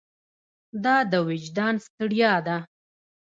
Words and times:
دا 0.83 0.95
د 1.11 1.13
وجدان 1.27 1.75
ستړیا 1.85 2.33
ده. 2.47 2.57